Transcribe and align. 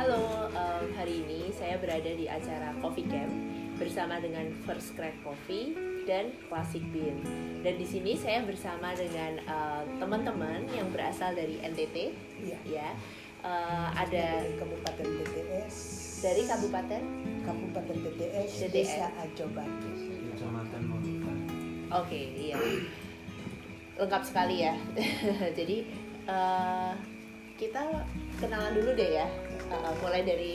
Halo, 0.00 0.48
em, 0.48 0.96
hari 0.96 1.20
ini 1.28 1.52
saya 1.52 1.76
berada 1.76 2.08
di 2.08 2.24
acara 2.24 2.72
Coffee 2.80 3.04
Camp 3.04 3.28
bersama 3.76 4.16
dengan 4.16 4.48
First 4.64 4.96
Crack 4.96 5.12
Coffee 5.20 5.76
dan 6.08 6.32
Classic 6.48 6.80
Bean. 6.88 7.20
Dan 7.60 7.76
di 7.76 7.84
sini 7.84 8.16
saya 8.16 8.40
bersama 8.40 8.96
dengan 8.96 9.36
eh, 9.44 9.82
teman-teman 10.00 10.64
yang 10.72 10.88
berasal 10.88 11.36
dari 11.36 11.60
NTT, 11.60 12.16
Iya. 12.40 12.58
ya. 12.64 12.88
Eh, 13.44 13.88
ada 13.92 14.40
dari 14.40 14.56
Kabupaten 14.56 15.04
TTS. 15.20 15.76
dari 16.24 16.48
Kabupaten. 16.48 17.02
Kabupaten 17.44 17.96
TTS, 18.00 18.50
TTS. 18.56 18.72
Desa 18.72 19.06
Ajo 19.20 19.52
Batu. 19.52 19.90
Kecamatan. 20.32 20.82
Oke, 21.92 22.20
iya. 22.40 22.56
Lengkap 24.00 24.22
sekali 24.24 24.64
ya. 24.64 24.72
Jadi 25.60 25.84
eh, 26.24 27.19
kita 27.60 27.84
kenalan 28.40 28.72
dulu 28.72 28.96
deh 28.96 29.20
ya. 29.20 29.28
Eh, 29.68 29.92
mulai 30.00 30.24
dari 30.24 30.52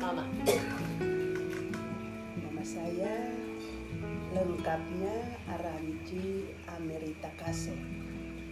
Mama. 0.00 0.24
Nama 2.40 2.62
saya 2.64 3.28
lengkapnya 4.32 5.14
Aranji 5.44 6.48
Amerita 6.72 7.28
Kase. 7.36 7.76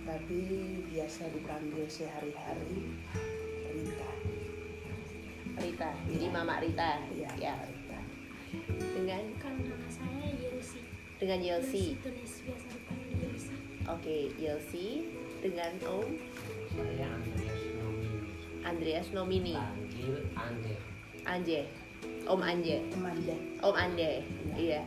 Tapi 0.04 0.40
biasa 0.92 1.24
dipanggil 1.32 1.88
sehari-hari 1.88 3.00
Rita. 3.72 4.10
Rita. 5.56 5.90
Jadi 6.12 6.26
Mama 6.28 6.60
Rita. 6.60 7.00
Iya, 7.16 7.32
Ya. 7.40 7.56
Rita. 7.64 8.00
Dengan 8.92 9.24
Kan 9.40 9.56
nama 9.64 9.88
saya 9.88 10.28
Yelsi. 10.36 10.84
dengan 11.16 11.40
Yelsi. 11.40 11.96
Tulis 12.04 12.44
biasa 12.44 12.66
dipanggil 12.76 13.24
Yelsi. 13.24 13.56
Oke, 13.88 14.16
Yelsi 14.36 15.08
dengan 15.40 15.72
Om 15.88 16.08
Saya 16.76 17.08
Andreas 18.66 19.14
Nomini. 19.14 19.54
Panggil 19.54 20.26
Ande. 20.34 20.74
Anje. 21.22 21.60
Om 22.26 22.42
Anje. 22.42 22.82
Om. 23.62 23.74
Iya. 24.58 24.82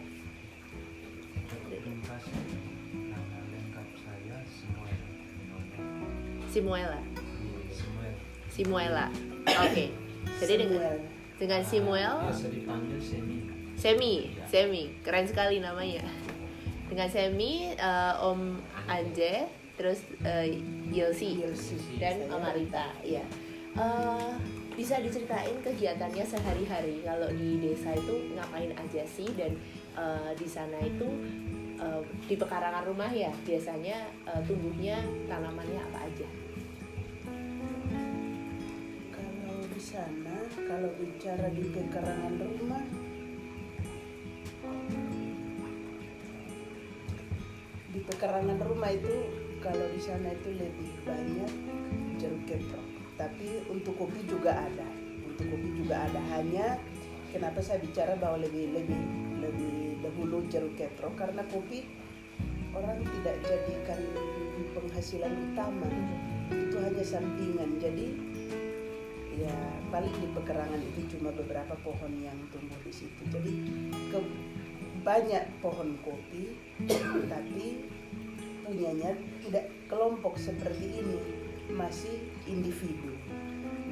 Nama 2.92 3.38
lengkap 3.48 3.88
saya 4.04 4.38
Samuel. 4.44 5.00
Simuela. 6.52 7.00
Simuela. 8.52 9.08
Oke. 9.48 9.86
Jadi 10.44 10.54
dengan 10.68 11.00
dengan 11.40 11.62
Simuel 11.64 12.20
Biasa 12.28 12.52
dipanggil 12.52 13.00
Semi. 13.00 13.38
Semi, 13.80 14.14
Semi, 14.44 14.84
keren 15.08 15.24
sekali 15.24 15.64
namanya. 15.64 16.04
Dengan 16.92 17.08
Semi, 17.08 17.72
eh, 17.80 18.14
Om 18.20 18.60
Anje, 18.92 19.48
terus 19.80 20.04
eh, 20.28 20.60
Yelsi 20.92 21.40
Yelsi. 21.40 21.80
dan 21.96 22.28
Saya. 22.28 22.28
Mama 22.28 22.52
Eh, 23.78 24.32
bisa 24.74 24.96
diceritain 25.04 25.60
kegiatannya 25.60 26.24
sehari-hari 26.24 27.04
kalau 27.04 27.28
di 27.36 27.60
desa 27.60 27.92
itu 27.94 28.32
ngapain 28.32 28.72
aja 28.74 29.04
sih 29.06 29.28
dan 29.36 29.54
eh, 29.94 30.32
di 30.40 30.48
sana 30.48 30.80
itu 30.82 31.06
eh, 31.78 32.02
di 32.26 32.36
pekarangan 32.40 32.88
rumah 32.88 33.12
ya 33.12 33.30
biasanya 33.46 34.10
eh, 34.26 34.42
tumbuhnya 34.48 34.98
tanamannya 35.30 35.80
apa 35.92 36.00
aja? 36.08 36.28
Kalau 39.14 39.60
di 39.68 39.82
sana, 39.84 40.36
kalau 40.56 40.90
bicara 40.96 41.48
di 41.52 41.64
pekarangan 41.76 42.34
rumah, 42.40 42.84
di 47.92 48.00
pekarangan 48.08 48.60
rumah 48.64 48.92
itu 48.96 49.16
kalau 49.60 49.86
di 49.92 50.00
sana 50.00 50.32
itu 50.32 50.50
lebih 50.56 50.90
banyak 51.04 51.52
jeruk 52.16 52.44
keprok. 52.48 52.89
Tapi 53.20 53.68
untuk 53.68 54.00
kopi 54.00 54.24
juga 54.24 54.56
ada, 54.56 54.88
untuk 55.28 55.44
kopi 55.52 55.70
juga 55.76 56.08
ada. 56.08 56.20
Hanya 56.40 56.80
kenapa 57.36 57.60
saya 57.60 57.84
bicara 57.84 58.16
bahwa 58.16 58.40
lebih 58.40 58.72
lebih 58.72 59.02
lebih 59.44 60.00
dahulu 60.00 60.48
jeruk 60.48 60.80
keprok? 60.80 61.20
Karena 61.20 61.44
kopi 61.52 61.84
orang 62.72 63.04
tidak 63.04 63.36
jadikan 63.44 64.00
penghasilan 64.72 65.36
utama. 65.52 65.92
Itu 66.48 66.80
hanya 66.80 67.04
sampingan. 67.04 67.76
Jadi 67.84 68.08
ya 69.36 69.56
paling 69.92 70.16
di 70.16 70.28
pekarangan 70.32 70.80
itu 70.80 71.20
cuma 71.20 71.36
beberapa 71.36 71.76
pohon 71.84 72.12
yang 72.24 72.40
tumbuh 72.56 72.80
di 72.88 72.94
situ. 72.96 73.22
Jadi 73.36 73.52
ke, 74.16 74.20
banyak 75.04 75.44
pohon 75.64 75.96
kopi 76.04 76.56
tapi 77.32 77.88
punyanya 78.64 79.16
tidak 79.42 79.66
kelompok 79.90 80.38
seperti 80.38 81.02
ini 81.02 81.18
masih 81.74 82.29
individu 82.50 83.14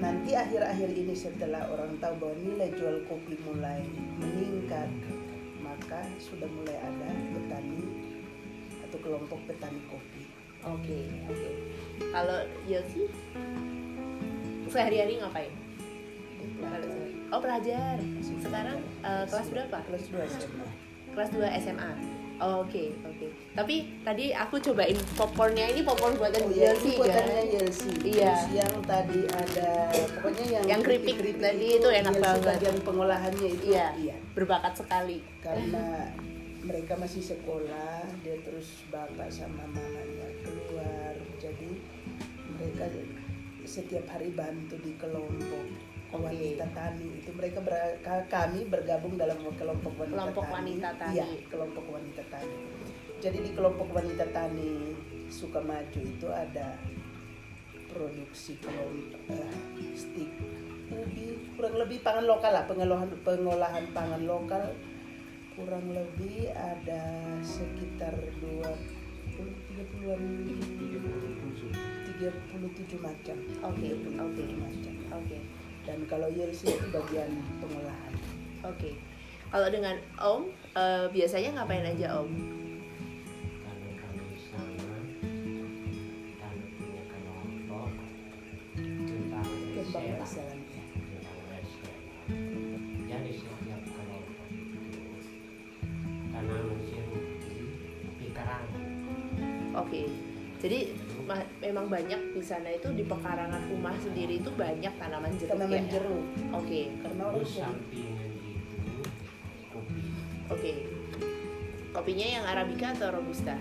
nanti 0.01 0.33
akhir-akhir 0.33 0.89
ini 0.93 1.13
setelah 1.13 1.69
orang 1.69 1.97
tahu 2.01 2.13
bahwa 2.21 2.35
nilai 2.41 2.69
jual 2.73 3.05
kopi 3.05 3.37
mulai 3.45 3.81
meningkat 4.17 4.89
maka 5.61 6.01
sudah 6.17 6.49
mulai 6.49 6.77
ada 6.81 7.09
petani 7.33 7.85
atau 8.81 8.97
kelompok 9.01 9.39
petani 9.45 9.81
kopi 9.89 10.25
Oke, 10.67 10.99
oke. 11.31 11.49
Kalau 12.11 12.39
Yelsi 12.67 13.07
sehari-hari 14.67 15.21
ngapain? 15.21 15.53
Oh 17.31 17.39
pelajar. 17.39 17.95
Sekarang 18.19 18.79
eh, 19.05 19.25
kelas 19.31 19.47
berapa? 19.53 19.77
kelas 19.87 20.03
2 20.11 20.27
SMA 20.27 20.67
Kelas 21.15 21.29
2 21.31 21.63
SMA. 21.63 21.91
Oh, 22.37 22.61
Oke, 22.61 22.93
oke. 23.01 23.27
Tapi 23.57 23.75
tadi 24.05 24.29
aku 24.29 24.61
cobain 24.61 24.93
popcornnya 25.17 25.73
ini 25.73 25.81
popcorn 25.81 26.13
buatan 26.21 26.45
Oh 26.45 26.53
iya, 26.53 26.69
Yelsi 26.69 26.89
itu 26.93 26.99
buatannya 27.01 27.33
kan? 27.33 27.55
Yelsi. 27.57 27.91
Iya. 28.05 28.29
Terus 28.29 28.45
yang 28.53 28.73
tadi 28.85 29.21
ada 29.25 29.69
pokoknya 30.21 30.45
yang 30.45 30.63
Yang 30.69 30.81
keripik 30.85 31.15
keripik 31.17 31.37
tadi 31.41 31.65
itu 31.81 31.87
enak 31.89 32.13
Yelsi 32.13 32.25
banget. 32.29 32.45
Bagian 32.45 32.77
pengolahannya 32.85 33.49
itu 33.49 33.65
Iya. 33.73 33.87
iya. 33.97 34.15
Berbakat 34.37 34.73
sekali. 34.77 35.17
Karena 35.41 36.13
mereka 36.61 36.93
masih 36.99 37.23
sekolah, 37.25 38.05
dia 38.21 38.37
terus 38.45 38.85
bapak 38.93 39.29
sama 39.33 39.65
mamanya 39.73 40.29
keluar. 40.45 41.13
Jadi 41.41 41.69
mereka 42.53 42.85
setiap 43.65 44.05
hari 44.13 44.29
bantu 44.31 44.77
di 44.79 44.93
kelompok. 45.01 45.65
Wanita 46.09 46.65
tani 46.71 47.07
itu 47.15 47.29
mereka 47.31 47.59
ber- 47.59 47.99
ka- 47.99 48.27
kami 48.27 48.63
bergabung 48.65 49.15
dalam 49.15 49.35
kelompok 49.51 49.93
wanita 49.97 50.15
Kelompok 50.15 50.43
tani. 50.43 50.55
wanita 50.55 50.89
tani. 50.95 51.13
Iya, 51.13 51.25
kelompok 51.45 51.85
wanita 51.87 52.23
tani. 52.27 52.57
Jadi 53.17 53.37
di 53.41 53.51
kelompok 53.51 53.87
wanita 53.91 54.25
tani 54.29 54.71
Sukamaju 55.27 55.99
itu 55.99 56.27
ada 56.29 56.79
produksi 57.87 58.55
kelompok 58.57 59.19
eh, 59.29 59.51
stik 59.91 60.31
ubi 60.87 61.25
kurang 61.51 61.75
lebih 61.75 61.99
pangan 61.99 62.23
lokal 62.23 62.51
lah 62.53 62.63
pengolahan 62.63 63.11
pengolahan 63.19 63.85
pangan 63.91 64.23
lokal 64.23 64.71
kurang 65.51 65.83
lebih 65.89 66.47
ada 66.51 67.03
sekitar 67.41 68.15
20 68.39 68.71
30-an 69.35 70.21
37 72.07 72.97
macam 72.97 73.37
Oke, 73.63 73.87
37 73.91 74.15
oke. 74.17 74.43
macam 74.55 74.93
Oke, 75.17 75.37
dan 75.87 76.03
kalau 76.11 76.27
Yelsi 76.27 76.75
itu 76.75 76.87
bagian 76.91 77.31
pengolahan 77.63 78.13
oke. 78.67 78.91
Kalau 79.47 79.71
dengan 79.71 79.95
Om, 80.19 80.51
eh, 80.75 81.07
biasanya 81.07 81.55
ngapain 81.55 81.87
aja 81.87 82.19
Om? 82.19 82.27
Kalau 83.63 83.91
kami 83.95 84.35
sana, 84.35 84.99
kami 86.35 86.63
punya 86.75 87.03
kelompok 87.07 87.89
tentang 88.75 89.47
kembang 89.47 89.87
Sela. 89.87 90.19
masalahnya 90.19 90.83
Tentang 90.91 91.63
Sela. 91.71 91.95
Jadi 93.07 93.31
setiap 93.39 93.81
kelompok 93.87 94.47
itu. 94.51 95.07
Oke. 99.79 100.01
Jadi 100.59 100.79
memang 101.57 101.85
banyak 101.85 102.31
di 102.31 102.39
sana 102.39 102.69
itu 102.69 102.87
di 102.89 103.03
pekarangan 103.03 103.67
rumah 103.67 103.91
sendiri 103.97 104.37
itu 104.37 104.49
banyak 104.49 104.93
tanaman 104.93 105.35
jeruk 105.35 105.51
tanaman 105.53 105.75
ya? 105.77 105.91
jeruk 105.91 106.23
Oke, 106.53 106.81
Terus 106.93 107.51
sampingan 107.53 108.29
itu 108.31 109.01
kopi. 109.69 110.01
oke. 110.47 110.71
Kopinya 111.89 112.27
yang 112.29 112.45
arabica 112.45 112.87
atau 112.91 113.09
robusta? 113.11 113.55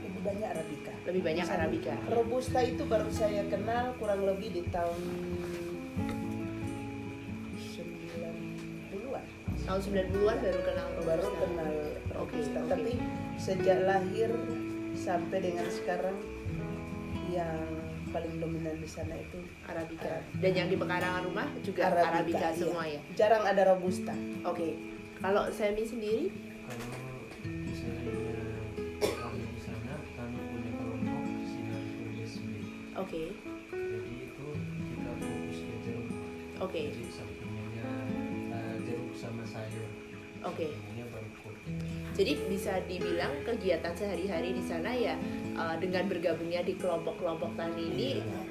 lebih 0.00 0.20
banyak 0.24 0.48
arabica 0.48 0.92
Lebih 1.04 1.22
banyak 1.22 1.46
arabica. 1.46 1.94
robusta 2.08 2.58
itu 2.60 2.82
baru 2.82 3.08
saya 3.08 3.42
kenal 3.46 3.92
kurang 3.94 4.24
lebih 4.24 4.48
di 4.50 4.62
tahun 4.68 4.98
90-an 7.58 9.24
Tahun 9.60 9.80
90-an 9.80 10.36
baru 10.38 10.60
kenal 10.62 10.86
robusta. 10.90 11.06
baru 11.06 11.26
kenal 11.36 11.70
robusta 12.14 12.58
oke. 12.58 12.68
tapi 12.68 12.92
sejak 13.36 13.78
lahir 13.84 14.30
sampai 14.94 15.38
dengan 15.40 15.66
sekarang 15.68 16.16
yang 17.28 17.60
paling 18.08 18.40
dominan 18.40 18.76
di 18.80 18.88
sana 18.88 19.14
itu 19.14 19.38
arabica. 19.68 20.24
Dan 20.40 20.52
yang 20.56 20.68
di 20.72 20.76
pekarangan 20.80 21.22
rumah 21.28 21.46
juga 21.60 21.92
Arabica, 21.92 22.08
arabica, 22.08 22.48
iya. 22.48 22.56
semua 22.56 22.82
ya. 22.88 23.00
jarang 23.14 23.44
ada 23.44 23.62
robusta 23.68 24.14
Oke. 24.48 24.74
Kalau 25.18 25.50
Semi 25.50 25.82
sendiri? 25.82 26.30
Kalau 26.30 26.94
misalnya 27.42 28.14
kami 29.02 29.42
di 29.50 29.60
sana, 29.60 29.94
kami 30.14 30.38
punya 30.46 30.70
kelompok 30.78 31.22
sinar. 31.42 31.82
Oke. 33.02 33.22
Jadi 33.74 34.12
itu 34.30 34.46
kita 34.94 35.10
fokus 35.18 35.58
ke 35.58 35.74
jeruk. 35.84 36.08
Oke. 36.58 36.80
jadi 36.90 37.10
sampingannya 37.10 37.88
eh, 38.54 38.74
jeruk 38.86 39.12
sama 39.14 39.42
sayur 39.42 39.90
Oke. 40.46 40.70
Ininya 40.70 41.06
baru 41.10 41.30
kopi 41.42 41.67
Jadi 42.18 42.32
bisa 42.50 42.82
dibilang 42.90 43.30
kegiatan 43.46 43.94
sehari-hari 43.94 44.50
di 44.50 44.62
sana 44.66 44.90
ya 44.90 45.14
uh, 45.54 45.78
dengan 45.78 46.10
bergabungnya 46.10 46.66
di 46.66 46.74
kelompok-kelompok 46.74 47.54
tani 47.54 47.94
ini 47.94 48.08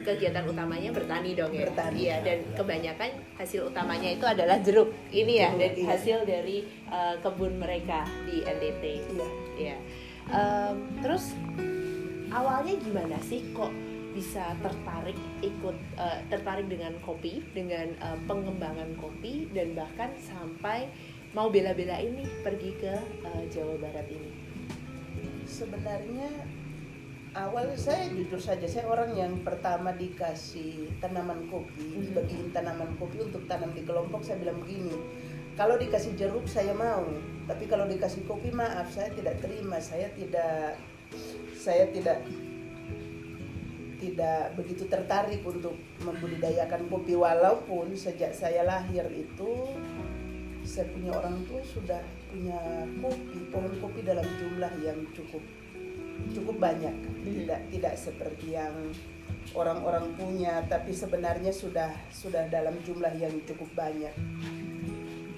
kegiatan 0.08 0.48
utamanya 0.48 0.96
bertani 0.96 1.36
dong 1.36 1.52
ya. 1.52 1.68
Bertani, 1.68 2.00
Iya 2.00 2.16
ya. 2.16 2.18
dan 2.24 2.38
kebanyakan 2.56 3.10
hasil 3.36 3.68
utamanya 3.68 4.10
itu 4.16 4.24
adalah 4.24 4.58
jeruk. 4.64 4.96
Ini 5.12 5.34
ya 5.36 5.50
dan 5.60 5.72
iya. 5.76 5.86
hasil 5.92 6.18
dari 6.24 6.64
uh, 6.88 7.20
kebun 7.20 7.60
mereka 7.60 8.08
di 8.24 8.40
NTT. 8.48 8.84
Iya. 9.12 9.28
Iya. 9.60 9.78
Em, 10.28 10.76
terus 11.00 11.32
awalnya 12.32 12.76
gimana 12.84 13.16
sih 13.24 13.40
kok 13.56 13.72
bisa 14.18 14.58
tertarik 14.66 15.14
ikut 15.46 15.78
eh, 15.94 16.20
tertarik 16.34 16.66
dengan 16.66 16.98
kopi, 17.06 17.46
dengan 17.54 17.94
eh, 17.94 18.18
pengembangan 18.26 18.98
kopi 18.98 19.46
dan 19.54 19.78
bahkan 19.78 20.10
sampai 20.18 20.90
mau 21.38 21.54
bela-belain 21.54 22.18
nih 22.18 22.30
pergi 22.42 22.74
ke 22.82 22.90
eh, 23.22 23.44
Jawa 23.54 23.78
Barat 23.78 24.10
ini. 24.10 24.34
Sebenarnya 25.46 26.34
awal 27.38 27.78
saya 27.78 28.10
jujur 28.10 28.42
saja 28.42 28.66
saya 28.66 28.90
orang 28.90 29.14
yang 29.14 29.46
pertama 29.46 29.94
dikasih 29.94 30.90
tanaman 30.98 31.46
kopi, 31.54 31.78
Mhm. 31.78 32.02
dibagiin 32.10 32.50
tanaman 32.50 32.90
kopi 32.98 33.22
untuk 33.22 33.46
tanam 33.46 33.70
di 33.78 33.86
kelompok 33.86 34.26
saya 34.26 34.42
bilang 34.42 34.58
begini. 34.66 34.98
Kalau 35.54 35.78
dikasih 35.78 36.18
jeruk 36.18 36.50
saya 36.50 36.74
mau, 36.74 37.06
tapi 37.46 37.70
kalau 37.70 37.86
dikasih 37.86 38.26
kopi 38.26 38.50
maaf 38.50 38.90
saya 38.90 39.14
tidak 39.14 39.38
terima, 39.38 39.78
saya 39.78 40.10
tidak 40.18 40.82
saya 41.54 41.86
tidak 41.94 42.18
tidak 43.98 44.54
begitu 44.54 44.86
tertarik 44.86 45.42
untuk 45.42 45.74
membudidayakan 46.06 46.86
kopi 46.86 47.18
walaupun 47.18 47.98
sejak 47.98 48.30
saya 48.30 48.62
lahir 48.62 49.10
itu 49.10 49.74
saya 50.68 50.92
punya 50.92 51.16
orang 51.16 51.48
tua 51.48 51.64
sudah 51.64 52.04
punya 52.28 52.60
kopi 53.00 53.40
pohon 53.48 53.74
kopi 53.80 54.04
dalam 54.04 54.28
jumlah 54.36 54.74
yang 54.84 55.00
cukup 55.16 55.40
cukup 56.36 56.56
banyak. 56.60 56.92
Tidak 57.24 57.62
tidak 57.72 57.96
seperti 57.96 58.60
yang 58.60 58.76
orang-orang 59.56 60.12
punya 60.20 60.60
tapi 60.68 60.92
sebenarnya 60.92 61.56
sudah 61.56 61.96
sudah 62.12 62.52
dalam 62.52 62.76
jumlah 62.84 63.16
yang 63.16 63.32
cukup 63.48 63.72
banyak. 63.80 64.12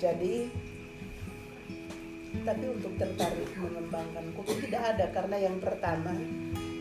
Jadi 0.01 0.49
tapi 2.41 2.65
untuk 2.65 2.97
tertarik 2.97 3.53
mengembangkan 3.53 4.25
kopi 4.33 4.65
tidak 4.65 4.97
ada 4.97 5.05
karena 5.13 5.37
yang 5.45 5.61
pertama 5.61 6.17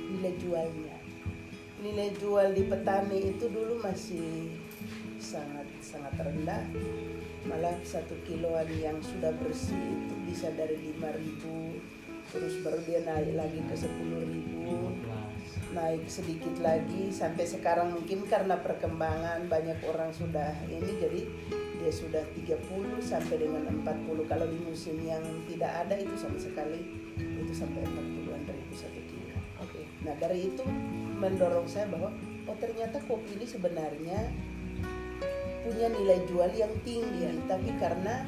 nilai 0.08 0.32
jualnya. 0.40 0.96
Nilai 1.84 2.10
jual 2.16 2.56
di 2.56 2.64
petani 2.64 3.18
itu 3.28 3.44
dulu 3.52 3.78
masih 3.84 4.56
sangat 5.20 5.68
sangat 5.84 6.14
rendah 6.16 6.64
malah 7.48 7.74
satu 7.80 8.12
kiloan 8.28 8.68
yang 8.76 9.00
sudah 9.00 9.32
bersih 9.40 9.74
itu 9.74 10.14
bisa 10.28 10.52
dari 10.52 10.76
5000 11.00 12.28
terus 12.28 12.60
baru 12.60 12.76
dia 12.84 13.00
naik 13.08 13.32
lagi 13.32 13.60
ke 13.64 13.74
10000 13.74 13.88
15 14.68 15.72
naik 15.72 16.04
sedikit 16.08 16.54
lagi 16.60 17.08
sampai 17.08 17.44
sekarang 17.48 17.96
mungkin 17.96 18.28
karena 18.28 18.60
perkembangan 18.60 19.48
banyak 19.48 19.80
orang 19.88 20.12
sudah 20.12 20.52
ini 20.68 20.92
jadi 21.00 21.20
dia 21.78 21.92
sudah 21.94 22.24
30 22.36 22.58
sampai 23.00 23.36
dengan 23.38 23.64
40 23.80 24.28
kalau 24.28 24.46
di 24.50 24.58
musim 24.60 24.98
yang 25.00 25.22
tidak 25.48 25.72
ada 25.86 25.94
itu 25.96 26.14
sama 26.20 26.36
sekali 26.36 26.84
itu 27.16 27.52
sampai 27.54 27.80
40-an 27.86 28.42
ribu 28.44 28.74
satu 28.74 29.00
kilo. 29.08 29.38
Oke. 29.62 29.86
Nah 30.04 30.12
dari 30.18 30.52
itu 30.52 30.64
mendorong 31.16 31.64
saya 31.70 31.86
bahwa 31.88 32.12
oh 32.50 32.56
ternyata 32.58 32.98
kopi 33.06 33.38
ini 33.38 33.46
sebenarnya 33.46 34.20
punya 35.68 35.92
nilai 35.92 36.24
jual 36.24 36.50
yang 36.56 36.72
tinggi, 36.80 37.28
tapi 37.44 37.70
karena 37.76 38.24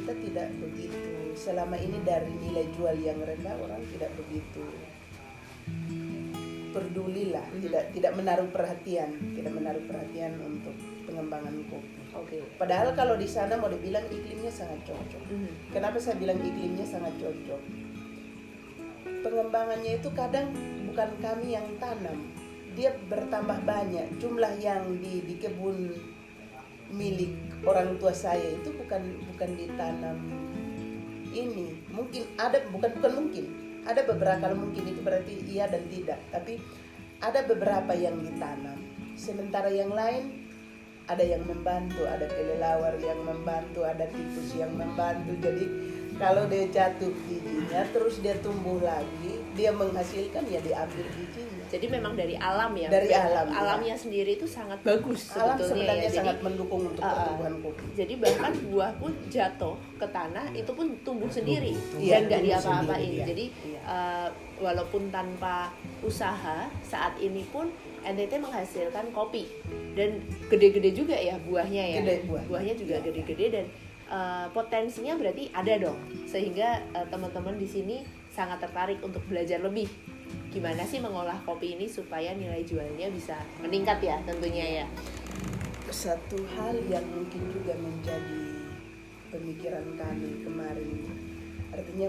kita 0.00 0.12
tidak 0.16 0.48
begitu 0.64 1.36
selama 1.36 1.76
ini 1.76 2.00
dari 2.00 2.32
nilai 2.40 2.72
jual 2.72 2.96
yang 2.96 3.20
rendah 3.20 3.52
orang 3.60 3.84
tidak 3.92 4.08
begitu 4.16 4.64
peduli 6.72 7.28
lah, 7.28 7.44
tidak 7.60 7.92
tidak 7.92 8.12
menaruh 8.16 8.48
perhatian, 8.48 9.12
tidak 9.36 9.52
menaruh 9.52 9.84
perhatian 9.84 10.32
untuk 10.40 10.72
pengembangan 11.04 11.52
kopi. 11.68 12.00
Oke. 12.16 12.40
Padahal 12.56 12.96
kalau 12.96 13.20
di 13.20 13.28
sana 13.28 13.60
mau 13.60 13.68
dibilang 13.68 14.08
iklimnya 14.08 14.48
sangat 14.48 14.80
cocok. 14.88 15.22
Mhm. 15.28 15.52
Kenapa 15.68 16.00
saya 16.00 16.16
bilang 16.16 16.40
iklimnya 16.40 16.88
sangat 16.88 17.12
cocok? 17.20 17.60
Pengembangannya 19.20 20.00
itu 20.00 20.08
kadang 20.16 20.48
bukan 20.88 21.12
kami 21.20 21.60
yang 21.60 21.68
tanam, 21.76 22.32
dia 22.72 22.96
bertambah 23.06 23.62
banyak. 23.68 24.08
Jumlah 24.16 24.56
yang 24.58 24.96
di, 24.98 25.20
di 25.28 25.36
kebun 25.38 25.92
milik 26.92 27.32
orang 27.64 27.96
tua 27.96 28.12
saya 28.12 28.54
itu 28.54 28.70
bukan 28.76 29.02
bukan 29.32 29.50
ditanam 29.56 30.18
ini. 31.32 31.80
Mungkin 31.90 32.36
ada 32.36 32.60
bukan 32.68 32.90
bukan 33.00 33.12
mungkin. 33.16 33.44
Ada 33.82 34.06
beberapa 34.06 34.46
kalau 34.46 34.56
mungkin 34.62 34.84
itu 34.86 35.00
berarti 35.02 35.42
iya 35.48 35.66
dan 35.66 35.82
tidak. 35.90 36.20
Tapi 36.30 36.60
ada 37.18 37.42
beberapa 37.48 37.92
yang 37.96 38.20
ditanam. 38.22 38.78
Sementara 39.18 39.72
yang 39.72 39.90
lain 39.90 40.42
ada 41.10 41.24
yang 41.26 41.42
membantu, 41.42 42.06
ada 42.06 42.30
kelelawar 42.30 42.94
yang 43.02 43.18
membantu, 43.26 43.82
ada 43.82 44.06
tikus 44.06 44.54
yang 44.54 44.70
membantu. 44.78 45.34
Jadi 45.42 45.64
kalau 46.16 46.44
dia 46.46 46.64
jatuh 46.68 47.10
bijinya, 47.26 47.82
terus 47.90 48.20
dia 48.20 48.36
tumbuh 48.38 48.78
lagi, 48.78 49.40
dia 49.52 49.70
menghasilkan 49.70 50.44
ya 50.46 50.60
diambil 50.60 51.06
bijinya. 51.16 51.64
Jadi 51.72 51.86
memang 51.88 52.12
dari 52.12 52.36
alam 52.36 52.76
ya. 52.76 52.92
Dari 52.92 53.08
alam, 53.10 53.48
ya. 53.48 53.56
Alamnya 53.56 53.96
sendiri 53.96 54.36
itu 54.36 54.44
sangat 54.44 54.84
bagus 54.84 55.32
Alam 55.32 55.56
sebetulnya 55.56 55.88
sebenarnya 55.88 55.96
ya. 55.96 56.04
Jadi 56.04 56.18
sangat 56.20 56.38
mendukung 56.44 56.82
untuk 56.84 57.00
ah. 57.00 57.16
pertumbuhan 57.16 57.54
kopi. 57.64 57.82
jadi 57.96 58.14
bahkan 58.20 58.52
buah 58.68 58.92
pun 59.00 59.12
jatuh 59.32 59.74
ke 59.96 60.06
tanah 60.08 60.46
itu 60.52 60.68
pun 60.68 60.86
tumbuh 61.00 61.30
sendiri 61.32 61.72
Iya, 61.96 62.20
dan 62.20 62.20
nggak 62.28 62.40
tumbuh 62.40 62.44
diapa-apain 62.44 63.08
iya. 63.08 63.24
jadi 63.24 63.44
Iya. 63.64 63.80
uh, 63.88 64.28
walaupun 64.60 65.02
tanpa 65.08 65.72
usaha 66.02 66.68
saat 66.84 67.16
ini 67.16 67.40
pun 67.48 67.72
NTT 68.02 68.36
menghasilkan 68.36 69.08
kopi 69.14 69.46
dan 69.94 70.20
gede-gede 70.50 70.90
juga 70.92 71.16
ya 71.16 71.38
buahnya 71.40 71.82
ya 71.88 71.98
Gede 72.02 72.28
buah. 72.28 72.44
buahnya 72.52 72.74
juga 72.76 73.00
Iya. 73.00 73.04
gede-gede 73.08 73.46
dan 73.48 73.64
uh, 74.12 74.46
potensinya 74.52 75.16
berarti 75.16 75.48
ada 75.56 75.88
dong. 75.88 75.96
Sehingga 76.28 76.84
uh, 76.92 77.08
teman-teman 77.08 77.56
di 77.56 77.64
sini 77.64 77.96
sangat 78.28 78.60
tertarik 78.60 79.00
untuk 79.00 79.24
belajar 79.24 79.58
lebih. 79.64 79.88
Gimana 80.52 80.84
sih 80.84 81.00
mengolah 81.00 81.40
kopi 81.48 81.76
ini 81.80 81.88
supaya 81.88 82.36
nilai 82.36 82.64
jualnya 82.68 83.08
bisa 83.08 83.40
meningkat 83.64 84.04
ya 84.04 84.20
tentunya 84.28 84.84
ya? 84.84 84.86
Satu 85.92 86.40
hal 86.56 86.76
yang 86.88 87.04
mungkin 87.12 87.40
juga 87.52 87.76
menjadi 87.76 88.44
pemikiran 89.28 89.84
kami 89.96 90.44
kemarin, 90.44 91.04
artinya 91.72 92.08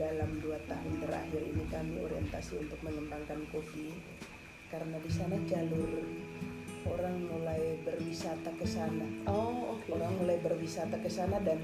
dalam 0.00 0.40
dua 0.40 0.56
tahun 0.64 1.04
terakhir 1.04 1.42
ini 1.44 1.64
kami 1.68 2.00
orientasi 2.00 2.64
untuk 2.64 2.80
mengembangkan 2.80 3.44
kopi 3.52 3.92
karena 4.72 4.96
di 5.04 5.10
sana 5.12 5.36
jalur 5.44 6.00
orang 6.88 7.16
mulai 7.28 7.76
berwisata 7.84 8.50
ke 8.56 8.64
sana. 8.64 9.04
oh 9.28 9.76
oke. 9.76 9.88
Orang 9.92 10.12
mulai 10.20 10.40
berwisata 10.40 10.96
ke 11.00 11.10
sana 11.10 11.36
dan 11.44 11.60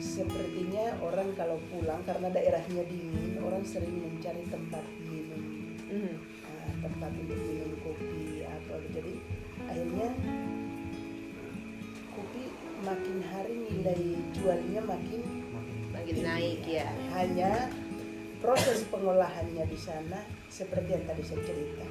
sepertinya 0.00 0.96
orang 1.00 1.32
kalau 1.36 1.56
pulang 1.72 2.00
karena 2.04 2.28
daerahnya 2.32 2.84
dingin, 2.88 3.40
orang 3.40 3.64
sering 3.64 3.92
mencari 3.92 4.44
tempat 4.48 4.84
minum. 5.04 5.42
Mhm. 5.88 6.14
uh, 6.44 6.72
tempat 6.84 7.10
untuk 7.12 7.38
minum 7.38 7.72
kopi 7.84 8.44
apa. 8.44 8.74
Jadi 8.92 9.14
akhirnya 9.68 10.08
kopi 12.12 12.42
makin 12.84 13.16
hari 13.28 13.56
nilai 13.68 14.00
jualnya 14.32 14.80
makin 14.84 15.22
makin 15.52 15.78
makin 15.92 16.16
naik 16.24 16.62
ya. 16.64 16.88
Hanya 17.12 17.68
proses 18.44 18.84
pengolahannya 18.92 19.64
di 19.64 19.78
sana 19.80 20.20
seperti 20.52 21.00
yang 21.00 21.04
tadi 21.08 21.22
saya 21.24 21.40
cerita 21.48 21.86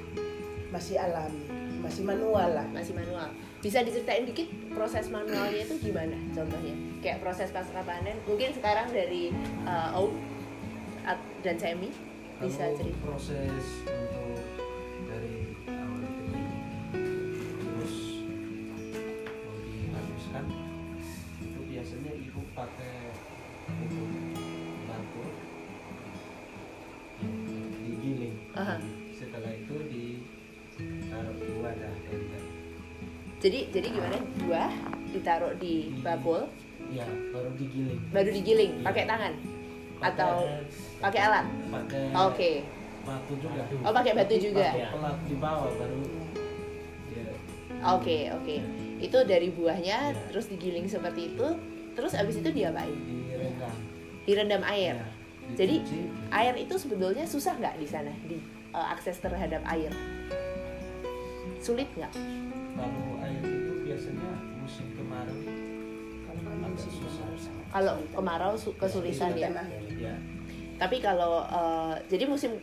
masih 0.70 0.98
alami 1.02 1.63
masih 1.84 2.02
manual 2.02 2.48
lah. 2.56 2.66
Masih 2.72 2.96
manual. 2.96 3.28
Bisa 3.60 3.84
diceritain 3.84 4.24
dikit 4.24 4.48
proses 4.72 5.08
manualnya 5.12 5.60
itu 5.60 5.76
gimana 5.80 6.16
contohnya? 6.32 6.74
Kayak 7.04 7.20
proses 7.20 7.48
pasca 7.52 7.84
panen 7.84 8.16
mungkin 8.24 8.50
sekarang 8.56 8.88
dari 8.92 9.32
uh, 9.68 9.92
Om 9.96 10.12
dan 11.44 11.56
Semi 11.60 11.92
bisa 12.40 12.64
cerita. 12.74 12.98
proses 13.04 13.64
untuk 13.84 14.23
jadi 33.44 33.68
jadi 33.68 33.86
gimana? 33.92 34.16
Buah 34.48 34.72
ditaruh 35.12 35.52
di 35.60 35.92
bakul 36.00 36.48
ya 36.88 37.04
baru 37.28 37.52
digiling. 37.60 38.00
Baru 38.08 38.30
digiling 38.32 38.72
pakai 38.80 39.04
tangan? 39.04 39.32
Atau 40.00 40.48
pakai 41.04 41.20
alat? 41.28 41.46
Pakai 41.68 42.04
oke. 42.16 42.52
batu 43.04 43.32
juga. 43.36 43.60
Oh, 43.84 43.92
pakai 43.92 44.12
batu 44.16 44.34
juga. 44.40 44.72
pakai 44.72 44.88
pelat 44.96 45.16
di 45.28 45.36
bawah 45.36 45.68
baru 45.76 46.00
ya 47.12 47.24
oke 47.92 48.16
oke. 48.40 48.56
Itu 49.04 49.18
dari 49.28 49.52
buahnya 49.52 50.16
Iya. 50.16 50.20
terus 50.32 50.48
digiling 50.48 50.88
seperti 50.88 51.36
itu. 51.36 51.48
Terus 51.94 52.16
abis 52.16 52.40
itu 52.40 52.48
diapain? 52.50 52.96
Direndam. 53.28 53.74
Direndam 54.24 54.62
air. 54.66 54.96
Ya, 54.96 55.06
Jadi, 55.52 55.84
air 56.32 56.56
itu 56.56 56.74
sebetulnya 56.80 57.28
susah 57.28 57.54
nggak 57.60 57.76
di 57.76 57.86
sana? 57.86 58.10
Di 58.24 58.40
eh, 58.72 58.86
akses 58.88 59.20
terhadap 59.20 59.60
air? 59.68 59.92
Sulit 61.60 61.86
nggak? 61.94 62.10
Kalau 62.74 63.03
kalau 67.74 67.98
kemarau 68.08 68.54
su- 68.54 68.78
kesulitan 68.78 69.34
ya 69.34 69.50
ya 69.98 70.14
tapi 70.76 70.98
kalau 70.98 71.42
eh, 71.42 71.94
jadi 72.06 72.24
musim 72.24 72.54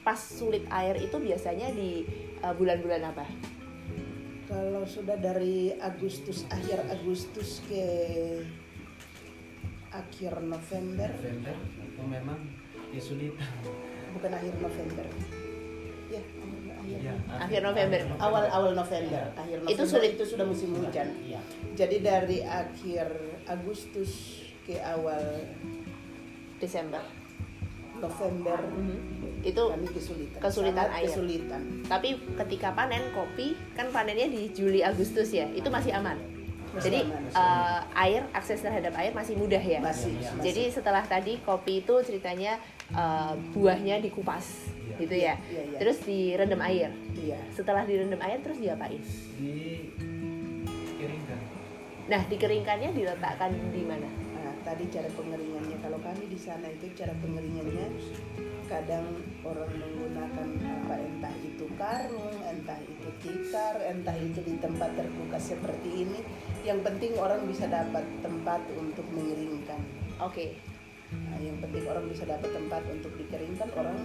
pas 0.00 0.14
sulit 0.16 0.62
air 0.68 0.94
itu 0.96 1.14
biasanya 1.14 1.70
di 1.70 2.06
eh, 2.38 2.54
bulan-bulan 2.54 3.02
apa 3.04 3.26
Kalau 4.42 4.84
sudah 4.84 5.16
dari 5.16 5.72
Agustus 5.74 6.44
akhir 6.46 6.84
Agustus 6.86 7.64
ke 7.64 7.84
akhir 9.88 10.40
November, 10.40 11.08
November 11.10 11.56
itu 11.78 12.02
memang 12.02 12.38
kesulitan 12.90 13.48
bukan 14.12 14.30
akhir 14.30 14.52
November. 14.58 15.06
Ya, 16.06 16.20
akhir, 16.76 16.98
Ya, 17.00 17.14
Akhir 17.38 17.60
November. 17.62 18.00
awal 18.20 18.44
awal 18.46 18.72
November, 18.74 19.24
Ya. 19.24 19.32
akhir 19.32 19.56
Itu 19.62 19.64
November 19.64 19.86
sulit. 19.88 20.10
itu 20.12 20.24
sudah 20.26 20.44
musim 20.44 20.68
hujan. 20.76 21.08
Iya. 21.22 21.40
Jadi 21.72 21.96
dari 22.02 22.38
akhir 22.44 23.06
Agustus 23.46 24.41
ke 24.62 24.78
awal 24.78 25.22
Desember 26.56 27.02
November 27.94 28.58
itu 29.42 29.58
kami 29.60 29.86
kesulitan. 29.88 30.38
kesulitan 30.38 30.86
Sangat 30.86 30.96
air. 30.96 31.06
Kesulitan. 31.06 31.62
tapi 31.86 32.08
ketika 32.36 32.70
panen 32.72 33.02
kopi 33.10 33.58
kan 33.72 33.90
panennya 33.90 34.26
di 34.26 34.50
Juli 34.50 34.80
Agustus 34.80 35.30
ya 35.30 35.46
itu 35.48 35.66
masih 35.66 35.92
aman 35.92 36.14
Masih 36.72 36.88
jadi 36.88 36.98
aman, 37.04 37.20
masih 37.20 37.36
eh, 37.36 37.80
air 38.00 38.22
akses 38.32 38.58
terhadap 38.60 38.94
air 38.96 39.12
masih 39.12 39.34
mudah 39.36 39.60
ya 39.60 39.76
Masih, 39.78 40.14
Iya. 40.14 40.30
masih. 40.30 40.42
jadi 40.42 40.62
setelah 40.72 41.04
tadi 41.04 41.36
kopi 41.42 41.82
itu 41.82 41.94
ceritanya 42.00 42.56
eh, 42.88 43.32
buahnya 43.52 43.98
dikupas 43.98 44.70
Iya. 44.72 44.96
gitu 44.98 45.14
ya 45.16 45.34
Iya, 45.42 45.62
iya. 45.68 45.78
terus 45.78 45.98
direndam 46.00 46.62
air 46.62 46.90
iya. 47.14 47.38
setelah 47.50 47.82
direndam 47.82 48.18
air 48.20 48.38
terus 48.40 48.56
diapain 48.56 49.02
dikeringkan 50.88 51.38
nah 52.04 52.22
dikeringkannya 52.24 52.90
diletakkan 52.92 53.50
di 53.68 53.82
mana 53.82 54.08
tadi 54.72 54.88
cara 54.88 55.04
pengeringannya 55.12 55.76
kalau 55.84 56.00
kami 56.00 56.32
di 56.32 56.40
sana 56.40 56.64
itu 56.72 56.88
cara 56.96 57.12
pengeringannya 57.20 57.92
kadang 58.72 59.04
orang 59.44 59.68
menggunakan 59.68 60.48
apa 60.64 60.96
entah 60.96 61.34
itu 61.44 61.68
karung, 61.76 62.40
entah 62.48 62.80
itu 62.80 63.08
tikar, 63.20 63.76
entah 63.84 64.16
itu 64.16 64.40
di 64.40 64.56
tempat 64.56 64.96
terbuka 64.96 65.36
seperti 65.36 66.08
ini. 66.08 66.24
Yang 66.64 66.88
penting 66.88 67.12
orang 67.20 67.44
bisa 67.44 67.68
dapat 67.68 68.00
tempat 68.24 68.64
untuk 68.80 69.04
mengeringkan. 69.12 69.76
oke 70.24 70.56
Nah, 71.12 71.36
yang 71.36 71.60
penting 71.60 71.84
orang 71.84 72.08
bisa 72.08 72.24
dapat 72.24 72.48
tempat 72.56 72.80
untuk 72.88 73.12
dikeringkan, 73.20 73.68
orang 73.76 74.00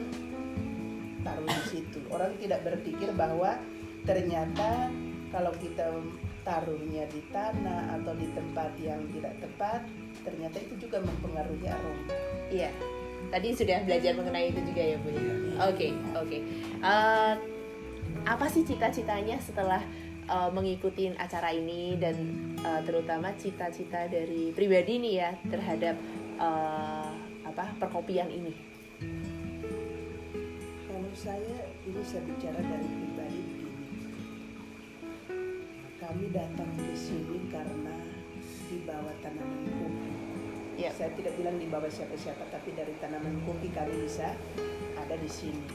taruh 1.24 1.48
di 1.48 1.64
situ. 1.72 2.04
Orang 2.12 2.36
tidak 2.44 2.68
berpikir 2.68 3.16
bahwa 3.16 3.56
ternyata 4.04 4.92
kalau 5.32 5.56
kita 5.56 5.88
taruhnya 6.48 7.04
di 7.12 7.20
tanah 7.32 8.00
atau 8.00 8.12
di 8.16 8.28
tempat 8.32 8.72
yang 8.80 9.04
tidak 9.16 9.36
tepat, 9.44 9.84
ternyata 10.28 10.60
itu 10.60 10.76
juga 10.84 11.00
mempengaruhi 11.00 11.66
aroma. 11.72 12.04
iya 12.52 12.72
tadi 13.30 13.52
sudah 13.52 13.84
belajar 13.84 14.12
mengenai 14.16 14.52
itu 14.52 14.62
juga 14.64 14.82
ya 14.84 14.98
bu 15.00 15.10
ya? 15.12 15.22
Iya. 15.22 15.56
Oke, 15.72 15.88
oke. 16.16 16.38
Eh, 16.84 17.34
apa 18.24 18.46
sih 18.52 18.64
cita-citanya 18.64 19.38
setelah 19.40 19.82
eh, 20.28 20.50
mengikuti 20.52 21.12
acara 21.16 21.52
ini 21.52 22.00
dan 22.00 22.16
eh, 22.60 22.82
terutama 22.88 23.36
cita-cita 23.36 24.08
dari 24.08 24.52
pribadi 24.56 25.00
nih 25.02 25.14
ya 25.20 25.30
terhadap 25.48 25.96
eh, 26.40 27.10
apa 27.48 27.66
perkopian 27.80 28.32
ini? 28.32 28.54
Kalau 30.88 31.12
saya 31.16 31.58
ini 31.84 32.02
saya 32.04 32.22
bicara 32.24 32.60
dari 32.60 32.88
pribadi 32.88 33.42
begini. 33.44 33.76
Kami 35.98 36.26
datang 36.32 36.72
ke 36.80 36.96
sini 36.96 37.52
karena 37.52 37.98
di 38.68 38.78
bawah 38.88 39.16
tanaman 39.20 39.64
kopi. 39.68 40.17
Ya. 40.78 40.94
Saya 40.94 41.10
tidak 41.18 41.34
bilang 41.42 41.58
di 41.58 41.66
bawah 41.66 41.90
siapa-siapa, 41.90 42.54
tapi 42.54 42.70
dari 42.78 42.94
tanaman 43.02 43.42
kopi 43.50 43.74
kami 43.74 43.98
bisa 44.06 44.30
ada 44.94 45.18
di 45.18 45.26
sini. 45.26 45.66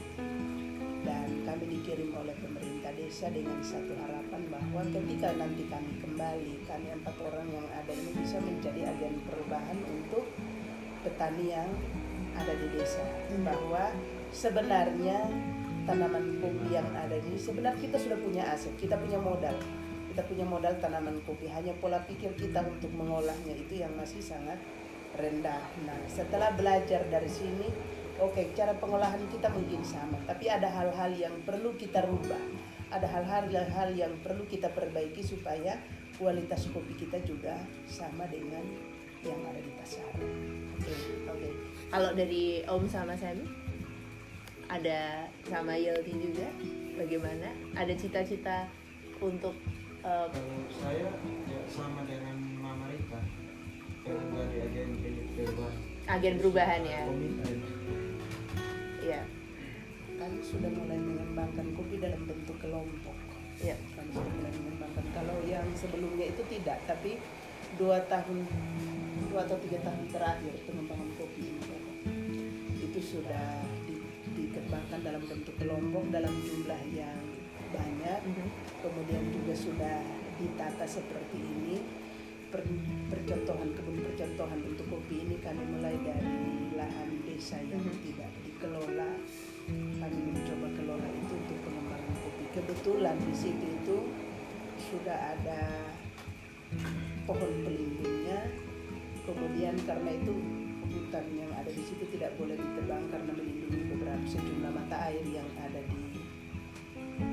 Dan 1.03 1.43
kami 1.43 1.67
dikirim 1.67 2.15
oleh 2.15 2.31
pemerintah 2.39 2.95
desa 2.95 3.27
dengan 3.27 3.59
satu 3.59 3.91
harapan 3.99 4.47
bahwa 4.47 4.79
ketika 4.87 5.35
nanti 5.35 5.67
kami 5.67 5.99
kembali, 5.99 6.63
kami 6.63 6.87
empat 6.95 7.15
orang 7.19 7.47
yang 7.51 7.67
ada 7.75 7.91
ini 7.91 8.15
bisa 8.15 8.39
menjadi 8.39 8.95
agen 8.95 9.19
perubahan 9.27 9.75
untuk 9.91 10.23
petani 11.03 11.51
yang 11.51 11.67
ada 12.39 12.55
di 12.55 12.67
desa. 12.71 13.03
Bahwa 13.43 13.91
sebenarnya 14.31 15.27
tanaman 15.83 16.39
kopi 16.39 16.79
yang 16.79 16.87
ada 16.95 17.19
ini 17.19 17.35
sebenarnya 17.35 17.75
kita 17.83 17.99
sudah 17.99 18.15
punya 18.23 18.47
aset, 18.55 18.71
kita 18.79 18.95
punya 18.95 19.19
modal. 19.19 19.59
Kita 20.15 20.23
punya 20.31 20.47
modal 20.47 20.79
tanaman 20.79 21.19
kopi, 21.27 21.51
hanya 21.51 21.75
pola 21.83 21.99
pikir 22.07 22.31
kita 22.39 22.63
untuk 22.63 22.87
mengolahnya 22.95 23.51
itu 23.51 23.83
yang 23.83 23.91
masih 23.99 24.23
sangat 24.23 24.55
rendah. 25.17 25.61
Nah, 25.85 25.99
setelah 26.09 26.53
belajar 26.53 27.05
dari 27.09 27.29
sini, 27.29 27.69
oke, 28.17 28.53
cara 28.57 28.73
pengolahan 28.77 29.21
kita 29.29 29.49
mungkin 29.53 29.81
sama, 29.85 30.17
tapi 30.25 30.49
ada 30.49 30.69
hal-hal 30.69 31.11
yang 31.13 31.35
perlu 31.45 31.73
kita 31.77 32.05
rubah. 32.05 32.41
Ada 32.93 33.09
hal-hal 33.09 33.89
yang 33.97 34.13
perlu 34.21 34.45
kita 34.45 34.69
perbaiki 34.69 35.25
supaya 35.25 35.81
kualitas 36.21 36.69
kopi 36.69 36.93
kita 36.93 37.17
juga 37.25 37.57
sama 37.89 38.29
dengan 38.29 38.61
yang 39.25 39.39
ada 39.49 39.57
di 39.57 39.71
pasaran. 39.73 40.21
Oke, 40.77 40.93
oke. 41.25 41.49
Kalau 41.89 42.11
dari 42.13 42.61
Om 42.69 42.83
sama 42.85 43.17
Sami 43.17 43.45
ada 44.69 45.25
sama 45.47 45.73
Yelti 45.73 46.13
juga 46.17 46.47
bagaimana? 46.99 47.49
Ada 47.73 47.93
cita-cita 47.97 48.69
untuk 49.23 49.55
eh, 50.05 50.27
kalau 50.29 50.57
saya 50.69 51.09
ya 51.49 51.61
sama 51.65 52.05
dengan 52.05 52.52
dari 54.03 54.57
agen 54.59 54.89
perubahan 55.33 55.75
agen 56.05 56.33
perubahan 56.39 56.81
ya? 56.83 57.01
komitmen 57.07 57.57
Iya, 59.03 59.19
Kami 60.15 60.39
sudah 60.39 60.71
mulai 60.71 60.95
mengembangkan 60.95 61.75
kopi 61.75 61.99
dalam 61.99 62.23
bentuk 62.23 62.55
kelompok. 62.63 63.11
iya. 63.59 63.75
Kami 63.99 64.15
sudah 64.15 64.31
mulai 64.39 64.53
mengembangkan. 64.55 65.05
Kalau 65.11 65.37
yang 65.43 65.67
sebelumnya 65.75 66.31
itu 66.31 66.39
tidak, 66.47 66.79
tapi 66.87 67.19
dua 67.75 67.99
tahun, 68.07 68.47
dua 69.27 69.43
atau 69.43 69.59
tiga 69.59 69.83
tahun 69.83 70.07
terakhir 70.07 70.55
pengembangan 70.63 71.09
kopi 71.19 71.51
ini 71.51 71.75
itu 72.79 72.99
sudah 73.01 73.59
di- 73.83 73.99
dikembangkan 74.39 75.03
dalam 75.03 75.23
bentuk 75.27 75.55
kelompok 75.59 76.07
dalam 76.07 76.31
jumlah 76.47 76.81
yang 76.95 77.19
banyak. 77.75 78.19
Mhm. 78.23 78.47
Kemudian 78.79 79.23
juga 79.35 79.53
sudah 79.57 79.99
ditata 80.39 80.85
seperti 80.87 81.43
ini. 81.43 81.83
Per- 82.53 82.69
percontohan 83.09 83.73
kebun 83.73 83.97
percontohan 84.05 84.61
untuk 84.61 84.85
kopi 84.85 85.25
ini 85.25 85.41
kami 85.41 85.65
mulai 85.73 85.97
dari 86.05 86.69
lahan 86.77 87.09
desa 87.25 87.57
yang 87.65 87.81
Mhm. 87.81 87.97
tidak 88.05 88.29
dikelola 88.45 89.09
kami 89.73 90.19
mencoba 90.21 90.67
kelola 90.77 91.07
itu 91.17 91.33
untuk 91.33 91.57
pengembangan 91.65 92.13
kopi 92.21 92.45
kebetulan 92.53 93.17
di 93.25 93.33
situ 93.33 93.65
itu 93.65 93.97
sudah 94.77 95.33
ada 95.33 95.61
pohon 97.25 97.51
pelindungnya 97.65 98.53
kemudian 99.25 99.73
karena 99.89 100.13
itu 100.13 100.33
hutan 100.93 101.25
yang 101.33 101.49
ada 101.57 101.73
di 101.73 101.81
situ 101.81 102.05
tidak 102.13 102.37
boleh 102.37 102.53
ditebang 102.53 103.01
karena 103.09 103.31
melindungi 103.33 103.81
beberapa 103.97 104.25
sejumlah 104.29 104.71
mata 104.77 105.09
air 105.09 105.25
yang 105.25 105.49
ada 105.57 105.81
di 105.89 106.21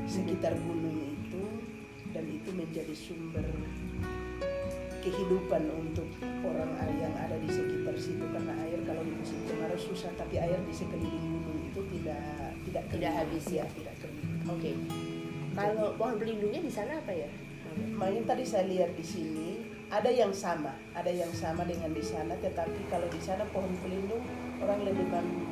sekitar 0.09 0.57
gunung 0.65 0.97
itu 1.13 1.45
dan 2.17 2.25
itu 2.25 2.51
menjadi 2.57 2.95
sumber 2.97 3.45
kehidupan 5.01 5.63
untuk 5.73 6.07
orang 6.45 6.71
yang 6.97 7.15
ada 7.17 7.37
di 7.37 7.49
sekitar 7.49 7.97
situ 7.97 8.25
karena 8.29 8.53
air 8.65 8.81
kalau 8.85 9.01
di 9.01 9.13
musim 9.13 9.41
kemarau 9.45 9.77
susah 9.77 10.13
tapi 10.15 10.37
air 10.37 10.61
di 10.63 10.73
sekeliling 10.73 11.41
gunung 11.41 11.61
itu 11.65 11.81
tidak 11.97 12.23
tidak 12.65 12.85
Tidak 12.89 13.01
kering. 13.01 13.17
habis 13.17 13.45
ya? 13.49 13.65
tidak 13.73 13.97
kering. 13.99 14.29
Oke. 14.47 14.71
Kalau 15.51 15.87
pohon 15.97 16.17
pelindungnya 16.17 16.61
di 16.61 16.73
sana 16.73 17.01
apa 17.01 17.13
ya? 17.13 17.31
Makanya 17.97 18.23
tadi 18.35 18.45
saya 18.45 18.65
lihat 18.67 18.93
di 18.95 19.05
sini 19.05 19.49
ada 19.91 20.07
yang 20.07 20.31
sama, 20.31 20.71
ada 20.95 21.11
yang 21.11 21.31
sama 21.35 21.67
dengan 21.67 21.91
di 21.91 22.03
sana, 22.03 22.35
tetapi 22.39 22.87
kalau 22.87 23.11
di 23.11 23.19
sana 23.19 23.43
pohon 23.51 23.71
pelindung 23.83 24.23
orang 24.63 24.87
lebih 24.87 25.07
mem- 25.07 25.43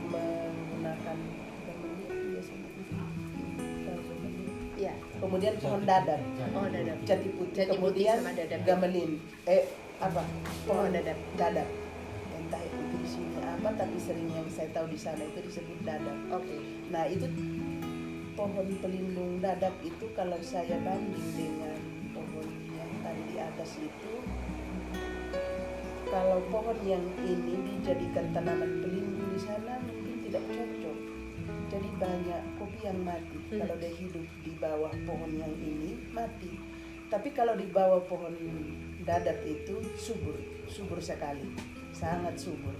Kemudian 5.18 5.54
pohon 5.58 5.82
dadar, 5.82 6.20
Oh, 6.54 6.66
dadap. 6.66 6.98
jati 7.02 7.28
putih, 7.34 7.54
Jati 7.58 7.68
putih 7.68 7.74
kemudian 7.74 8.16
sama 8.18 8.32
dadar. 8.32 8.60
gamelin. 8.62 9.10
Eh 9.44 9.66
apa? 9.98 10.22
Pohon 10.62 10.88
dadar. 10.90 11.18
Dadar. 11.34 11.66
Entah 12.32 12.60
itu 12.62 12.78
di 12.94 13.08
sini 13.08 13.38
apa, 13.40 13.68
tapi 13.74 13.98
sering 13.98 14.30
yang 14.30 14.46
saya 14.46 14.70
tahu 14.70 14.86
di 14.86 14.96
sana 14.96 15.20
itu 15.20 15.42
disebut 15.42 15.78
dadar. 15.82 16.14
Oke. 16.30 16.54
Nah 16.88 17.04
itu 17.04 17.26
pohon 18.32 18.68
pelindung 18.78 19.42
dadap 19.42 19.74
itu 19.82 20.06
kalau 20.14 20.38
saya 20.38 20.78
banding 20.80 21.28
dengan 21.34 21.74
pohon 22.14 22.46
yang 22.70 22.90
tadi 23.02 23.22
di 23.26 23.36
atas 23.36 23.70
itu 23.76 24.12
kalau 26.08 26.40
pohon 26.48 26.78
yang 26.86 27.02
ini 27.20 27.58
dijadikan 27.66 28.30
tanaman 28.30 28.80
pelindung 28.80 29.28
di 29.28 29.40
sana 29.42 29.82
mungkin 29.82 30.16
tidak 30.24 30.44
cocok. 30.46 30.87
Jadi 31.68 31.88
banyak 32.00 32.42
kopi 32.56 32.78
yang 32.80 33.00
mati 33.04 33.36
Hmm. 33.48 33.60
kalau 33.60 33.76
dia 33.76 33.92
hidup 33.92 34.24
di 34.40 34.52
bawah 34.56 34.92
pohon 35.04 35.32
yang 35.36 35.52
ini 35.54 36.00
mati. 36.10 36.56
Tapi 37.08 37.32
kalau 37.32 37.56
di 37.56 37.68
bawah 37.68 38.00
pohon 38.04 38.32
dadap 39.04 39.40
itu 39.44 39.80
subur, 39.96 40.36
subur 40.64 41.00
sekali, 41.00 41.44
sangat 41.92 42.36
subur. 42.36 42.72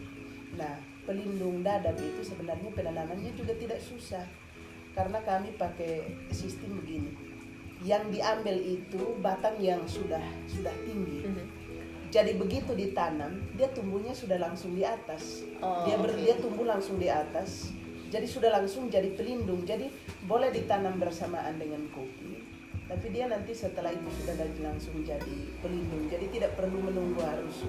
Nah, 0.56 0.76
pelindung 1.04 1.60
dadap 1.60 1.96
itu 1.96 2.20
sebenarnya 2.20 2.68
penanamannya 2.68 3.32
juga 3.32 3.56
tidak 3.56 3.80
susah 3.80 4.24
karena 4.92 5.20
kami 5.20 5.52
pakai 5.56 6.04
sistem 6.28 6.80
begini. 6.80 7.12
Yang 7.80 8.20
diambil 8.20 8.56
itu 8.58 9.02
batang 9.20 9.56
yang 9.60 9.80
sudah 9.84 10.20
sudah 10.44 10.72
tinggi. 10.84 11.24
Mhm. 11.24 11.44
Jadi 12.08 12.40
begitu 12.40 12.72
ditanam, 12.72 13.36
dia 13.52 13.68
tumbuhnya 13.68 14.16
sudah 14.16 14.40
langsung 14.40 14.72
di 14.72 14.80
atas. 14.80 15.44
Oh, 15.60 15.84
dia 15.84 15.96
ber- 15.96 16.16
oke. 16.16 16.20
dia 16.20 16.34
tumbuh 16.40 16.64
langsung 16.64 16.96
di 16.96 17.08
atas. 17.08 17.72
Jadi 18.08 18.24
sudah 18.24 18.50
langsung 18.56 18.88
jadi 18.88 19.12
pelindung. 19.12 19.68
Jadi 19.68 19.92
boleh 20.24 20.48
ditanam 20.48 20.96
bersamaan 20.96 21.60
dengan 21.60 21.84
kopi. 21.92 22.40
Tapi 22.88 23.06
dia 23.12 23.28
nanti 23.28 23.52
setelah 23.52 23.92
itu 23.92 24.08
sudah 24.24 24.40
lagi 24.40 24.60
langsung 24.64 24.96
jadi 25.04 25.36
pelindung. 25.60 26.08
Jadi 26.08 26.32
tidak 26.32 26.56
perlu 26.56 26.80
menunggu 26.80 27.20
harus 27.20 27.68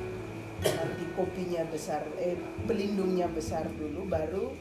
nanti 0.59 1.07
kopinya 1.15 1.63
besar, 1.71 2.03
eh 2.19 2.35
pelindungnya 2.67 3.31
besar 3.31 3.67
dulu, 3.67 4.07
baru 4.07 4.51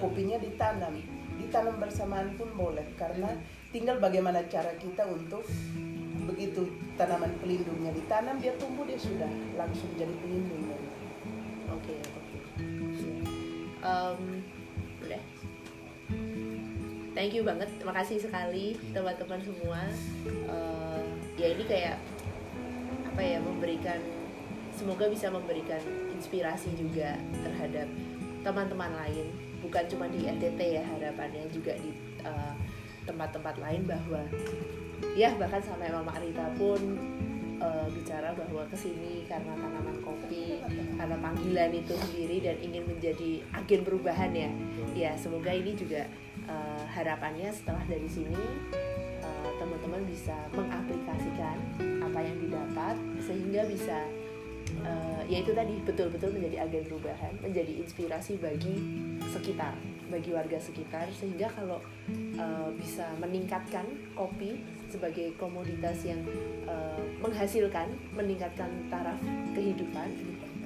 kopinya 0.00 0.36
ditanam. 0.36 1.00
Ditanam 1.40 1.80
bersamaan 1.80 2.36
pun 2.36 2.52
boleh 2.52 2.84
karena 3.00 3.32
tinggal 3.72 3.96
bagaimana 4.00 4.44
cara 4.52 4.76
kita 4.76 5.08
untuk 5.08 5.48
begitu 6.28 6.68
tanaman 6.94 7.32
pelindungnya 7.42 7.90
ditanam 7.90 8.38
dia 8.38 8.54
tumbuh 8.60 8.86
dia 8.86 9.00
sudah 9.00 9.26
langsung 9.58 9.90
jadi 9.98 10.12
pelindung 10.22 10.62
Oke, 11.72 11.98
oke. 11.98 12.38
Iya. 12.60 13.16
Em, 13.80 14.20
udah. 14.20 14.61
Thank 17.22 17.38
you 17.38 17.46
banget, 17.46 17.70
makasih 17.86 18.18
sekali 18.18 18.74
teman-teman 18.90 19.38
semua. 19.46 19.78
Eh, 20.26 21.02
ya 21.38 21.54
ini 21.54 21.62
kayak 21.70 21.94
apa 23.14 23.22
ya 23.22 23.38
memberikan, 23.38 24.02
semoga 24.74 25.06
bisa 25.06 25.30
memberikan 25.30 25.78
inspirasi 26.18 26.74
juga 26.74 27.14
terhadap 27.46 27.86
teman-teman 28.42 28.90
lain, 29.06 29.30
bukan 29.62 29.86
cuma 29.86 30.10
di 30.10 30.26
NTT 30.26 30.82
ya 30.82 30.82
harapannya 30.82 31.46
juga 31.54 31.78
di 31.78 31.94
eh, 32.26 32.54
tempat-tempat 33.06 33.54
lain 33.54 33.86
bahwa 33.86 34.26
ya 35.14 35.30
bahkan 35.38 35.62
sampai 35.62 35.94
Mama 35.94 36.18
Rita 36.18 36.50
pun 36.58 36.98
eh, 37.62 37.86
bicara 37.94 38.34
bahwa 38.34 38.66
ke 38.66 38.74
sini 38.74 39.30
karena 39.30 39.54
tanaman 39.62 40.02
kopi 40.02 40.58
karena 40.98 41.14
panggilan 41.22 41.70
itu 41.70 41.94
sendiri 42.02 42.42
dan 42.42 42.58
ingin 42.58 42.82
menjadi 42.82 43.46
agen 43.54 43.86
perubahan 43.86 44.34
ya. 44.34 44.50
Ya 44.98 45.14
semoga 45.14 45.54
ini 45.54 45.78
juga 45.78 46.02
eh, 46.48 46.84
harapannya 46.92 47.50
setelah 47.52 47.82
dari 47.86 48.08
sini 48.08 48.38
eh, 49.22 49.50
teman-teman 49.60 50.02
bisa 50.08 50.34
mengaplikasikan 50.54 51.56
apa 52.02 52.18
yang 52.22 52.36
didapat 52.42 52.96
sehingga 53.22 53.62
bisa 53.66 53.98
eh, 54.82 55.22
ya 55.30 55.38
itu 55.42 55.52
tadi 55.54 55.74
betul-betul 55.86 56.30
menjadi 56.34 56.66
agen 56.66 56.82
perubahan 56.86 57.32
menjadi 57.42 57.72
inspirasi 57.82 58.38
bagi 58.38 58.76
sekitar 59.30 59.74
bagi 60.12 60.28
warga 60.36 60.60
sekitar 60.60 61.08
sehingga 61.08 61.48
kalau 61.56 61.80
eh, 62.12 62.70
bisa 62.76 63.08
meningkatkan 63.16 63.88
kopi 64.12 64.60
sebagai 64.92 65.32
komoditas 65.40 66.04
yang 66.04 66.20
eh, 66.68 67.02
menghasilkan 67.24 67.88
meningkatkan 68.12 68.68
taraf 68.92 69.16
kehidupan 69.56 70.12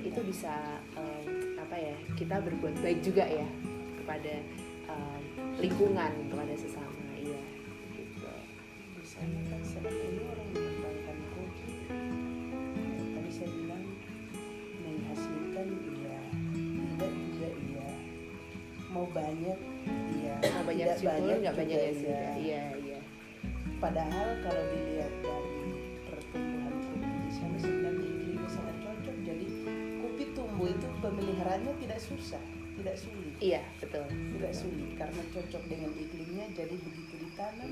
itu 0.02 0.20
bisa 0.26 0.82
eh, 0.98 1.22
apa 1.62 1.76
ya 1.78 1.96
kita 2.18 2.42
berbuat 2.42 2.74
baik 2.82 3.06
juga 3.06 3.22
ya 3.22 3.46
kepada 4.02 4.34
eh, 4.90 5.18
lingkungan 5.60 6.12
kepada 6.30 6.54
sesama 6.54 7.02
iya 7.18 7.42
gitu. 7.96 8.30
Kan 9.06 9.62
selama 9.62 9.90
ini 9.90 10.20
orang 10.26 10.48
mengembangkan 10.52 11.18
kopi. 11.32 11.68
Tadi 13.14 13.30
saya 13.30 13.48
bilang 13.54 13.84
menghasilkan 14.82 15.66
iya 15.94 16.20
tidak 16.96 17.10
juga 17.12 17.48
iya 17.68 17.88
mau 18.90 19.06
banyak 19.12 19.58
iya 20.16 20.34
mau 20.40 20.64
banyak 20.64 20.86
tidak 20.88 20.98
syukur 21.00 21.36
nggak 21.44 21.56
banyak 21.56 21.78
ya 21.78 21.90
iya. 21.92 22.20
iya 22.40 22.64
iya. 22.80 23.00
Padahal 23.76 24.40
kalau 24.40 24.62
dilihat 24.72 25.12
dari 25.20 25.68
pertumbuhan 26.08 26.74
kopi 26.80 27.08
di 27.28 27.32
sana 27.36 27.56
sebenarnya 27.60 28.08
iklimnya 28.08 28.48
sangat 28.48 28.76
cocok. 28.80 29.16
Jadi 29.20 29.46
kopi 30.00 30.24
tumbuh 30.32 30.68
itu 30.72 30.88
pemeliharaannya 31.04 31.74
tidak 31.84 32.00
susah, 32.00 32.40
tidak 32.76 32.96
sulit, 32.96 33.34
iya 33.40 33.62
betul 33.80 34.04
tidak 34.06 34.52
sulit 34.52 34.90
karena 34.94 35.22
cocok 35.32 35.62
dengan 35.66 35.90
iklimnya. 35.96 36.46
Jadi 36.52 36.74
begitu 36.76 37.14
ditanam 37.24 37.70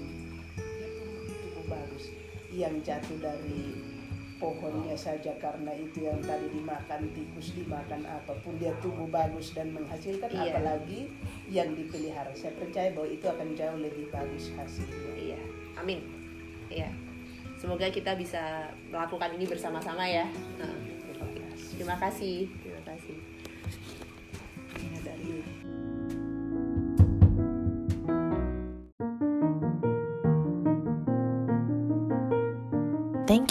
dia 0.56 0.88
tumbuh 0.96 1.22
tumbuh 1.28 1.64
bagus. 1.68 2.04
Yang 2.54 2.74
jatuh 2.86 3.18
dari 3.18 3.62
pohonnya 4.34 4.98
saja 4.98 5.30
karena 5.38 5.72
itu 5.72 6.04
yang 6.04 6.18
tadi 6.20 6.50
dimakan 6.50 7.06
tikus 7.14 7.54
dimakan 7.54 8.02
apa 8.04 8.34
pun 8.42 8.58
dia 8.58 8.74
tumbuh 8.82 9.06
bagus 9.06 9.54
dan 9.54 9.70
menghasilkan 9.70 10.26
Iya. 10.26 10.52
apalagi 10.52 11.06
yang 11.48 11.70
dipelihara 11.72 12.34
saya 12.34 12.50
percaya 12.58 12.90
bahwa 12.92 13.08
itu 13.08 13.24
akan 13.30 13.48
jauh 13.54 13.78
lebih 13.78 14.10
bagus 14.10 14.50
hasilnya 14.58 15.12
Iya, 15.16 15.40
amin. 15.78 16.02
Iya. 16.68 16.90
Semoga 17.56 17.88
kita 17.88 18.18
bisa 18.18 18.68
melakukan 18.92 19.32
ini 19.38 19.46
bersama-sama 19.48 20.04
ya. 20.04 20.28
Nah, 20.60 20.68
oke. 20.68 20.92
Terima 21.08 21.26
kasih. 21.48 21.72
Terima 21.80 21.96
kasih. 21.96 22.36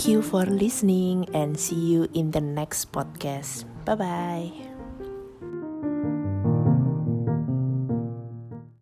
Thank 0.03 0.19
you 0.19 0.21
for 0.21 0.43
listening 0.43 1.31
and 1.31 1.55
see 1.55 1.79
you 1.79 2.11
in 2.11 2.35
the 2.35 2.43
next 2.43 2.91
podcast. 2.91 3.63
Bye 3.87 3.95
bye. 3.95 4.51